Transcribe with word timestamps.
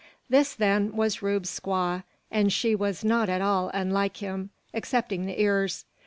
This, 0.29 0.55
then, 0.55 0.93
was 0.95 1.21
Rube's 1.21 1.51
squaw, 1.59 2.01
and 2.31 2.51
she 2.51 2.73
was 2.73 3.03
not 3.03 3.29
at 3.29 3.39
all 3.39 3.69
unlike 3.71 4.17
him, 4.17 4.49
excepting 4.73 5.27
the 5.27 5.39
ears. 5.39 5.85